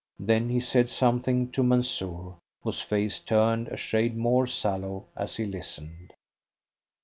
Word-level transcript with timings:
Then 0.17 0.49
he 0.49 0.59
said 0.59 0.89
something 0.89 1.51
to 1.51 1.61
Mansoor, 1.61 2.39
whose 2.63 2.81
face 2.81 3.19
turned 3.19 3.67
a 3.67 3.77
shade 3.77 4.17
more 4.17 4.47
sallow 4.47 5.05
as 5.15 5.35
he 5.37 5.45
listened. 5.45 6.11